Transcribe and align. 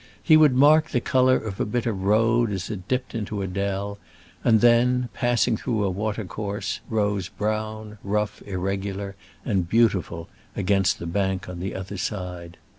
He 0.23 0.35
would 0.35 0.55
mark 0.55 0.89
the 0.89 0.99
colour 0.99 1.35
of 1.35 1.59
a 1.59 1.63
bit 1.65 1.85
of 1.85 2.01
road 2.01 2.51
as 2.51 2.71
it 2.71 2.87
dipped 2.87 3.13
into 3.13 3.43
a 3.43 3.45
dell, 3.47 3.99
and 4.43 4.59
then, 4.59 5.09
passing 5.13 5.57
through 5.57 5.83
a 5.83 5.91
water 5.91 6.25
course, 6.25 6.79
rose 6.89 7.29
brown, 7.29 7.99
rough, 8.03 8.41
irregular, 8.47 9.15
and 9.45 9.69
beautiful 9.69 10.27
against 10.55 10.97
the 10.97 11.05
bank 11.05 11.47
on 11.47 11.59
the 11.59 11.75
other 11.75 11.97
side. 11.97 12.57